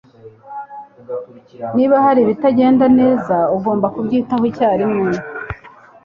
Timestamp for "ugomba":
3.55-3.87